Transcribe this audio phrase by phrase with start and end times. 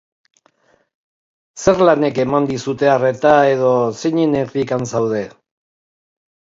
[1.65, 3.71] Zer lanek eman dizute arreta edo
[4.03, 5.27] zeinen irrikan zaude?